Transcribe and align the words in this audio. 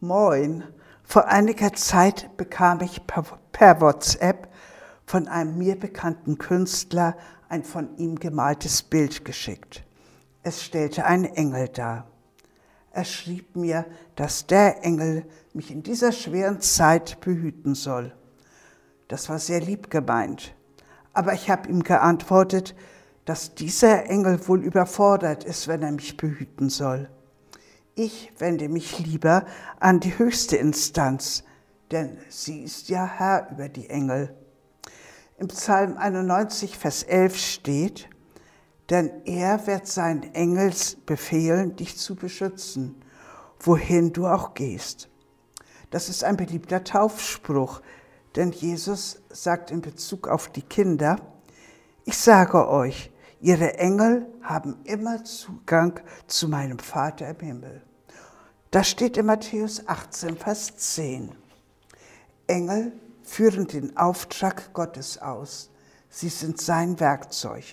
Moin. 0.00 0.62
Vor 1.02 1.26
einiger 1.26 1.72
Zeit 1.72 2.36
bekam 2.36 2.80
ich 2.82 3.04
per 3.04 3.80
WhatsApp 3.80 4.46
von 5.04 5.26
einem 5.26 5.58
mir 5.58 5.76
bekannten 5.76 6.38
Künstler 6.38 7.16
ein 7.48 7.64
von 7.64 7.96
ihm 7.96 8.14
gemaltes 8.20 8.84
Bild 8.84 9.24
geschickt. 9.24 9.82
Es 10.44 10.62
stellte 10.62 11.04
einen 11.04 11.24
Engel 11.24 11.66
dar. 11.66 12.06
Er 12.92 13.04
schrieb 13.04 13.56
mir, 13.56 13.86
dass 14.14 14.46
der 14.46 14.84
Engel 14.84 15.26
mich 15.52 15.72
in 15.72 15.82
dieser 15.82 16.12
schweren 16.12 16.60
Zeit 16.60 17.20
behüten 17.20 17.74
soll. 17.74 18.14
Das 19.08 19.28
war 19.28 19.40
sehr 19.40 19.60
lieb 19.60 19.90
gemeint. 19.90 20.54
Aber 21.12 21.32
ich 21.32 21.50
habe 21.50 21.68
ihm 21.68 21.82
geantwortet, 21.82 22.76
dass 23.24 23.56
dieser 23.56 24.08
Engel 24.08 24.46
wohl 24.46 24.62
überfordert 24.62 25.42
ist, 25.42 25.66
wenn 25.66 25.82
er 25.82 25.90
mich 25.90 26.16
behüten 26.16 26.68
soll. 26.70 27.10
Ich 28.00 28.30
wende 28.38 28.68
mich 28.68 29.00
lieber 29.00 29.44
an 29.80 29.98
die 29.98 30.16
höchste 30.16 30.56
Instanz, 30.56 31.42
denn 31.90 32.16
sie 32.28 32.62
ist 32.62 32.88
ja 32.90 33.04
Herr 33.04 33.50
über 33.50 33.68
die 33.68 33.90
Engel. 33.90 34.36
Im 35.36 35.48
Psalm 35.48 35.96
91, 35.96 36.78
Vers 36.78 37.02
11 37.02 37.36
steht, 37.36 38.08
denn 38.88 39.10
er 39.24 39.66
wird 39.66 39.88
seinen 39.88 40.32
Engels 40.32 40.94
befehlen, 41.06 41.74
dich 41.74 41.98
zu 41.98 42.14
beschützen, 42.14 43.02
wohin 43.58 44.12
du 44.12 44.28
auch 44.28 44.54
gehst. 44.54 45.08
Das 45.90 46.08
ist 46.08 46.22
ein 46.22 46.36
beliebter 46.36 46.84
Taufspruch, 46.84 47.82
denn 48.36 48.52
Jesus 48.52 49.22
sagt 49.28 49.72
in 49.72 49.80
Bezug 49.80 50.28
auf 50.28 50.46
die 50.46 50.62
Kinder, 50.62 51.16
ich 52.04 52.16
sage 52.16 52.68
euch, 52.68 53.10
ihre 53.40 53.76
Engel 53.78 54.28
haben 54.40 54.76
immer 54.84 55.24
Zugang 55.24 55.98
zu 56.28 56.46
meinem 56.48 56.78
Vater 56.78 57.30
im 57.30 57.40
Himmel. 57.40 57.82
Das 58.70 58.88
steht 58.88 59.16
in 59.16 59.24
Matthäus 59.24 59.88
18, 59.88 60.36
Vers 60.36 60.76
10. 60.76 61.32
Engel 62.46 62.92
führen 63.22 63.66
den 63.66 63.96
Auftrag 63.96 64.74
Gottes 64.74 65.16
aus. 65.16 65.70
Sie 66.10 66.28
sind 66.28 66.60
sein 66.60 67.00
Werkzeug. 67.00 67.64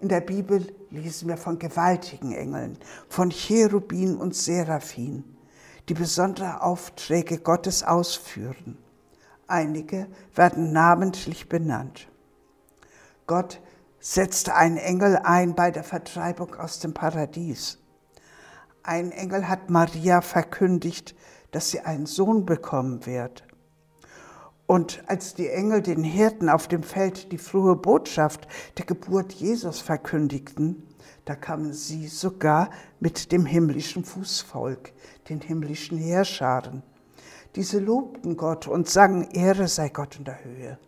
In 0.00 0.08
der 0.08 0.22
Bibel 0.22 0.74
lesen 0.90 1.28
wir 1.28 1.36
von 1.36 1.58
gewaltigen 1.58 2.32
Engeln, 2.32 2.78
von 3.10 3.30
Cherubin 3.30 4.16
und 4.16 4.34
Seraphim, 4.34 5.24
die 5.88 5.94
besondere 5.94 6.62
Aufträge 6.62 7.38
Gottes 7.38 7.82
ausführen. 7.82 8.78
Einige 9.46 10.06
werden 10.34 10.72
namentlich 10.72 11.50
benannt. 11.50 12.08
Gott 13.26 13.60
setzte 14.00 14.54
einen 14.54 14.78
Engel 14.78 15.16
ein 15.16 15.54
bei 15.54 15.70
der 15.70 15.84
Vertreibung 15.84 16.54
aus 16.54 16.78
dem 16.78 16.94
Paradies. 16.94 17.78
Ein 18.86 19.10
Engel 19.10 19.48
hat 19.48 19.68
Maria 19.68 20.20
verkündigt, 20.20 21.16
dass 21.50 21.72
sie 21.72 21.80
einen 21.80 22.06
Sohn 22.06 22.46
bekommen 22.46 23.04
wird. 23.04 23.42
Und 24.68 25.02
als 25.08 25.34
die 25.34 25.48
Engel 25.48 25.82
den 25.82 26.04
Hirten 26.04 26.48
auf 26.48 26.68
dem 26.68 26.84
Feld 26.84 27.32
die 27.32 27.38
frohe 27.38 27.74
Botschaft 27.74 28.46
der 28.78 28.86
Geburt 28.86 29.32
Jesus 29.32 29.80
verkündigten, 29.80 30.86
da 31.24 31.34
kamen 31.34 31.72
sie 31.72 32.06
sogar 32.06 32.70
mit 33.00 33.32
dem 33.32 33.44
himmlischen 33.44 34.04
Fußvolk, 34.04 34.92
den 35.28 35.40
himmlischen 35.40 35.98
Heerscharen. 35.98 36.84
Diese 37.56 37.80
lobten 37.80 38.36
Gott 38.36 38.68
und 38.68 38.88
sangen, 38.88 39.28
Ehre 39.32 39.66
sei 39.66 39.88
Gott 39.88 40.16
in 40.16 40.26
der 40.26 40.44
Höhe. 40.44 40.78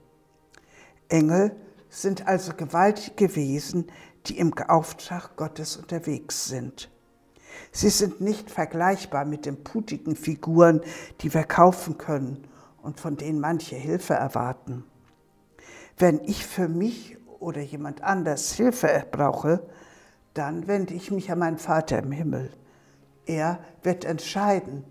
Engel 1.08 1.56
sind 1.88 2.28
also 2.28 2.52
gewaltige 2.54 3.34
Wesen, 3.34 3.90
die 4.26 4.38
im 4.38 4.56
Auftrag 4.56 5.34
Gottes 5.36 5.76
unterwegs 5.76 6.46
sind. 6.46 6.88
Sie 7.72 7.90
sind 7.90 8.20
nicht 8.20 8.50
vergleichbar 8.50 9.24
mit 9.24 9.46
den 9.46 9.62
putigen 9.62 10.16
Figuren, 10.16 10.80
die 11.20 11.32
wir 11.32 11.44
kaufen 11.44 11.98
können 11.98 12.46
und 12.82 13.00
von 13.00 13.16
denen 13.16 13.40
manche 13.40 13.76
Hilfe 13.76 14.14
erwarten. 14.14 14.84
Wenn 15.96 16.20
ich 16.24 16.46
für 16.46 16.68
mich 16.68 17.16
oder 17.40 17.60
jemand 17.60 18.02
anders 18.02 18.52
Hilfe 18.52 19.04
brauche, 19.10 19.62
dann 20.34 20.68
wende 20.68 20.94
ich 20.94 21.10
mich 21.10 21.30
an 21.30 21.40
meinen 21.40 21.58
Vater 21.58 21.98
im 21.98 22.12
Himmel. 22.12 22.50
Er 23.26 23.58
wird 23.82 24.04
entscheiden, 24.04 24.84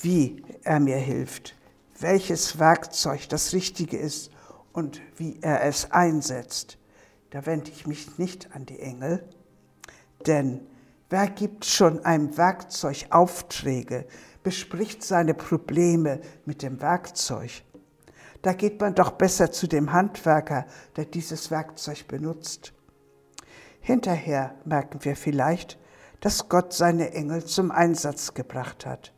wie 0.00 0.42
er 0.62 0.80
mir 0.80 0.96
hilft, 0.96 1.56
welches 2.00 2.58
Werkzeug 2.58 3.28
das 3.28 3.52
Richtige 3.52 3.96
ist 3.96 4.30
und 4.72 5.00
wie 5.16 5.38
er 5.40 5.64
es 5.64 5.90
einsetzt. 5.92 6.78
Da 7.30 7.46
wende 7.46 7.70
ich 7.70 7.86
mich 7.86 8.18
nicht 8.18 8.54
an 8.54 8.66
die 8.66 8.80
Engel, 8.80 9.28
denn 10.26 10.60
Wer 11.10 11.28
gibt 11.28 11.64
schon 11.64 12.04
einem 12.04 12.36
Werkzeug 12.36 13.06
Aufträge, 13.10 14.06
bespricht 14.42 15.02
seine 15.02 15.32
Probleme 15.32 16.20
mit 16.44 16.62
dem 16.62 16.82
Werkzeug? 16.82 17.62
Da 18.42 18.52
geht 18.52 18.80
man 18.80 18.94
doch 18.94 19.12
besser 19.12 19.50
zu 19.50 19.66
dem 19.66 19.92
Handwerker, 19.92 20.66
der 20.96 21.06
dieses 21.06 21.50
Werkzeug 21.50 22.06
benutzt. 22.08 22.74
Hinterher 23.80 24.54
merken 24.64 25.02
wir 25.02 25.16
vielleicht, 25.16 25.78
dass 26.20 26.48
Gott 26.48 26.74
seine 26.74 27.12
Engel 27.12 27.44
zum 27.44 27.70
Einsatz 27.70 28.34
gebracht 28.34 28.84
hat. 28.84 29.14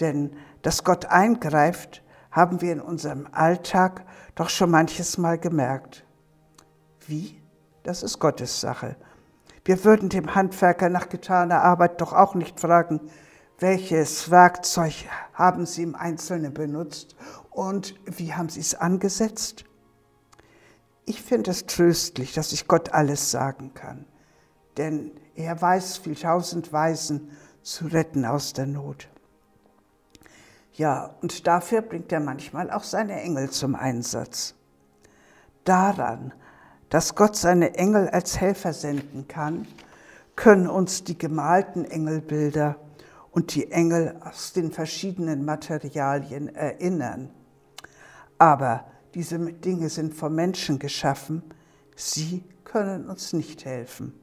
Denn 0.00 0.36
dass 0.62 0.82
Gott 0.82 1.06
eingreift, 1.06 2.02
haben 2.30 2.60
wir 2.62 2.72
in 2.72 2.80
unserem 2.80 3.28
Alltag 3.32 4.04
doch 4.34 4.48
schon 4.48 4.70
manches 4.70 5.18
Mal 5.18 5.38
gemerkt. 5.38 6.04
Wie? 7.06 7.40
Das 7.82 8.02
ist 8.02 8.18
Gottes 8.18 8.60
Sache. 8.60 8.96
Wir 9.66 9.82
würden 9.82 10.08
dem 10.08 10.36
Handwerker 10.36 10.88
nach 10.88 11.08
getaner 11.08 11.60
Arbeit 11.60 12.00
doch 12.00 12.12
auch 12.12 12.36
nicht 12.36 12.60
fragen, 12.60 13.00
welches 13.58 14.30
Werkzeug 14.30 14.94
haben 15.32 15.66
Sie 15.66 15.82
im 15.82 15.96
Einzelnen 15.96 16.54
benutzt 16.54 17.16
und 17.50 17.96
wie 18.04 18.32
haben 18.32 18.48
Sie 18.48 18.60
es 18.60 18.76
angesetzt? 18.76 19.64
Ich 21.04 21.20
finde 21.20 21.50
es 21.50 21.66
tröstlich, 21.66 22.32
dass 22.32 22.52
ich 22.52 22.68
Gott 22.68 22.92
alles 22.94 23.32
sagen 23.32 23.74
kann, 23.74 24.04
denn 24.76 25.10
er 25.34 25.60
weiß 25.60 25.96
viel 25.96 26.14
tausend 26.14 26.72
Weisen 26.72 27.32
zu 27.62 27.86
retten 27.86 28.24
aus 28.24 28.52
der 28.52 28.66
Not. 28.66 29.08
Ja, 30.74 31.16
und 31.22 31.48
dafür 31.48 31.82
bringt 31.82 32.12
er 32.12 32.20
manchmal 32.20 32.70
auch 32.70 32.84
seine 32.84 33.20
Engel 33.20 33.50
zum 33.50 33.74
Einsatz. 33.74 34.54
Daran 35.64 36.32
dass 36.96 37.14
Gott 37.14 37.36
seine 37.36 37.74
Engel 37.74 38.08
als 38.08 38.40
Helfer 38.40 38.72
senden 38.72 39.28
kann, 39.28 39.68
können 40.34 40.66
uns 40.66 41.04
die 41.04 41.18
gemalten 41.18 41.84
Engelbilder 41.84 42.76
und 43.32 43.54
die 43.54 43.70
Engel 43.70 44.18
aus 44.24 44.54
den 44.54 44.72
verschiedenen 44.72 45.44
Materialien 45.44 46.48
erinnern. 46.54 47.28
Aber 48.38 48.86
diese 49.12 49.38
Dinge 49.38 49.90
sind 49.90 50.14
vom 50.14 50.34
Menschen 50.34 50.78
geschaffen, 50.78 51.42
sie 51.96 52.42
können 52.64 53.10
uns 53.10 53.34
nicht 53.34 53.66
helfen. 53.66 54.18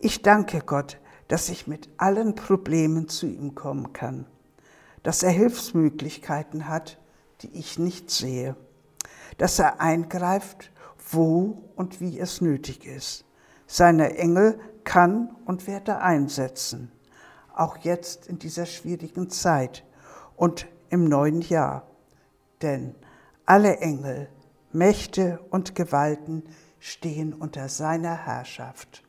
Ich 0.00 0.20
danke 0.20 0.60
Gott, 0.60 1.00
dass 1.28 1.48
ich 1.48 1.66
mit 1.66 1.88
allen 1.96 2.34
Problemen 2.34 3.08
zu 3.08 3.24
ihm 3.26 3.54
kommen 3.54 3.94
kann, 3.94 4.26
dass 5.02 5.22
er 5.22 5.30
Hilfsmöglichkeiten 5.30 6.68
hat, 6.68 6.98
die 7.40 7.58
ich 7.58 7.78
nicht 7.78 8.10
sehe, 8.10 8.54
dass 9.38 9.58
er 9.58 9.80
eingreift 9.80 10.70
wo 11.14 11.62
und 11.76 12.00
wie 12.00 12.18
es 12.18 12.40
nötig 12.40 12.86
ist. 12.86 13.24
Seine 13.66 14.16
Engel 14.16 14.58
kann 14.84 15.34
und 15.46 15.66
wird 15.66 15.88
er 15.88 16.02
einsetzen, 16.02 16.92
auch 17.54 17.76
jetzt 17.78 18.26
in 18.26 18.38
dieser 18.38 18.66
schwierigen 18.66 19.30
Zeit 19.30 19.84
und 20.36 20.66
im 20.90 21.04
neuen 21.04 21.40
Jahr. 21.40 21.86
Denn 22.62 22.94
alle 23.46 23.78
Engel, 23.78 24.28
Mächte 24.72 25.40
und 25.50 25.74
Gewalten 25.74 26.44
stehen 26.78 27.32
unter 27.32 27.68
seiner 27.68 28.26
Herrschaft. 28.26 29.03